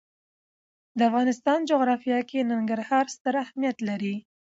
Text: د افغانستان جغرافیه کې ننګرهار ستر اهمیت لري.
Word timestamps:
د 0.97 0.99
افغانستان 1.09 1.59
جغرافیه 1.71 2.19
کې 2.29 2.47
ننګرهار 2.49 3.05
ستر 3.15 3.33
اهمیت 3.43 3.77
لري. 3.89 4.15